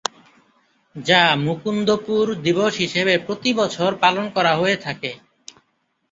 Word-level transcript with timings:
যা 0.95 1.21
মুকুন্দপুর 1.43 2.25
দিবস 2.43 2.73
হিসেবে 2.75 3.13
প্রতি 3.25 3.51
বছর 3.53 3.89
পালন 4.03 4.25
করা 4.35 4.53
হয়ে 4.55 4.77
থাকে। 4.77 5.11